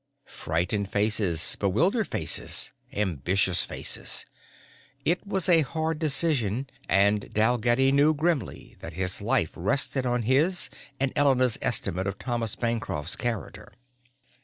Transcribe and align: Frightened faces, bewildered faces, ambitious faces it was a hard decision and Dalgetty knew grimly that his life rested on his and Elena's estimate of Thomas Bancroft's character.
Frightened 0.25 0.89
faces, 0.91 1.55
bewildered 1.59 2.07
faces, 2.07 2.71
ambitious 2.91 3.65
faces 3.65 4.25
it 5.05 5.27
was 5.27 5.47
a 5.47 5.61
hard 5.61 5.99
decision 5.99 6.67
and 6.89 7.31
Dalgetty 7.31 7.91
knew 7.91 8.15
grimly 8.15 8.77
that 8.79 8.93
his 8.93 9.21
life 9.21 9.51
rested 9.55 10.07
on 10.07 10.23
his 10.23 10.71
and 10.99 11.13
Elena's 11.15 11.59
estimate 11.61 12.07
of 12.07 12.17
Thomas 12.17 12.55
Bancroft's 12.55 13.15
character. 13.15 13.71